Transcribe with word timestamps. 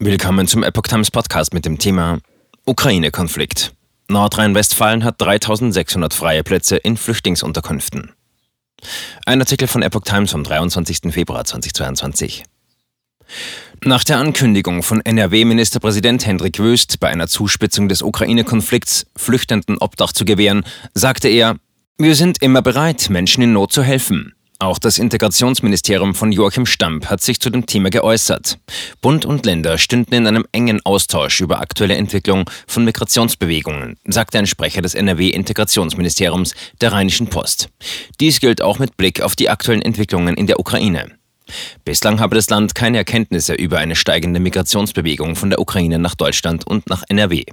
Willkommen 0.00 0.46
zum 0.46 0.62
Epoch 0.62 0.84
Times 0.84 1.10
Podcast 1.10 1.52
mit 1.52 1.64
dem 1.64 1.76
Thema 1.76 2.20
Ukraine-Konflikt. 2.66 3.72
Nordrhein-Westfalen 4.06 5.02
hat 5.02 5.20
3600 5.20 6.14
freie 6.14 6.44
Plätze 6.44 6.76
in 6.76 6.96
Flüchtlingsunterkünften. 6.96 8.12
Ein 9.26 9.40
Artikel 9.40 9.66
von 9.66 9.82
Epoch 9.82 10.02
Times 10.02 10.30
vom 10.30 10.44
23. 10.44 11.12
Februar 11.12 11.44
2022. 11.44 12.44
Nach 13.82 14.04
der 14.04 14.18
Ankündigung 14.18 14.84
von 14.84 15.00
NRW-Ministerpräsident 15.04 16.24
Hendrik 16.24 16.60
Wüst, 16.60 17.00
bei 17.00 17.08
einer 17.08 17.26
Zuspitzung 17.26 17.88
des 17.88 18.02
Ukraine-Konflikts 18.02 19.06
Flüchtenden 19.16 19.78
Obdach 19.78 20.12
zu 20.12 20.24
gewähren, 20.24 20.64
sagte 20.94 21.26
er, 21.28 21.56
wir 21.98 22.14
sind 22.14 22.40
immer 22.40 22.62
bereit, 22.62 23.10
Menschen 23.10 23.42
in 23.42 23.52
Not 23.52 23.72
zu 23.72 23.82
helfen. 23.82 24.32
Auch 24.60 24.80
das 24.80 24.98
Integrationsministerium 24.98 26.16
von 26.16 26.32
Joachim 26.32 26.66
Stamp 26.66 27.06
hat 27.06 27.22
sich 27.22 27.38
zu 27.38 27.48
dem 27.48 27.66
Thema 27.66 27.90
geäußert. 27.90 28.58
Bund 29.00 29.24
und 29.24 29.46
Länder 29.46 29.78
stünden 29.78 30.14
in 30.14 30.26
einem 30.26 30.46
engen 30.50 30.84
Austausch 30.84 31.40
über 31.40 31.60
aktuelle 31.60 31.94
Entwicklung 31.94 32.50
von 32.66 32.84
Migrationsbewegungen, 32.84 33.98
sagte 34.04 34.36
ein 34.36 34.48
Sprecher 34.48 34.82
des 34.82 34.96
NRW-Integrationsministeriums 34.96 36.56
der 36.80 36.90
Rheinischen 36.90 37.28
Post. 37.28 37.68
Dies 38.18 38.40
gilt 38.40 38.60
auch 38.60 38.80
mit 38.80 38.96
Blick 38.96 39.20
auf 39.22 39.36
die 39.36 39.48
aktuellen 39.48 39.82
Entwicklungen 39.82 40.36
in 40.36 40.48
der 40.48 40.58
Ukraine. 40.58 41.06
Bislang 41.84 42.18
habe 42.18 42.34
das 42.34 42.50
Land 42.50 42.74
keine 42.74 42.98
Erkenntnisse 42.98 43.54
über 43.54 43.78
eine 43.78 43.94
steigende 43.94 44.40
Migrationsbewegung 44.40 45.36
von 45.36 45.50
der 45.50 45.60
Ukraine 45.60 46.00
nach 46.00 46.16
Deutschland 46.16 46.66
und 46.66 46.88
nach 46.88 47.04
NRW. 47.08 47.44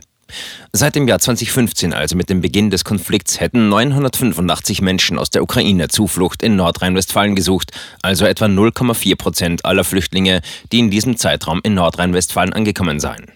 Seit 0.77 0.95
dem 0.95 1.07
Jahr 1.07 1.19
2015, 1.19 1.93
also 1.93 2.17
mit 2.17 2.29
dem 2.29 2.41
Beginn 2.41 2.69
des 2.69 2.83
Konflikts, 2.83 3.39
hätten 3.39 3.69
985 3.69 4.81
Menschen 4.81 5.17
aus 5.17 5.29
der 5.29 5.41
Ukraine 5.41 5.87
Zuflucht 5.87 6.43
in 6.43 6.57
Nordrhein-Westfalen 6.57 7.35
gesucht, 7.35 7.71
also 8.01 8.25
etwa 8.25 8.45
0,4 8.45 9.15
Prozent 9.15 9.65
aller 9.65 9.85
Flüchtlinge, 9.85 10.41
die 10.71 10.79
in 10.79 10.91
diesem 10.91 11.15
Zeitraum 11.15 11.61
in 11.63 11.75
Nordrhein-Westfalen 11.75 12.51
angekommen 12.51 12.99
seien. 12.99 13.31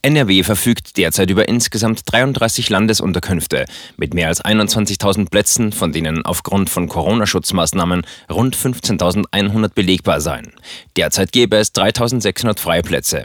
NRW 0.00 0.44
verfügt 0.44 0.96
derzeit 0.96 1.28
über 1.28 1.46
insgesamt 1.46 2.10
33 2.10 2.70
Landesunterkünfte 2.70 3.66
mit 3.98 4.14
mehr 4.14 4.28
als 4.28 4.42
21.000 4.42 5.28
Plätzen, 5.28 5.72
von 5.72 5.92
denen 5.92 6.24
aufgrund 6.24 6.70
von 6.70 6.88
Corona-Schutzmaßnahmen 6.88 8.06
rund 8.30 8.56
15.100 8.56 9.74
belegbar 9.74 10.22
seien. 10.22 10.52
Derzeit 10.96 11.32
gäbe 11.32 11.56
es 11.56 11.74
3.600 11.74 12.58
freie 12.58 12.82
Plätze. 12.82 13.24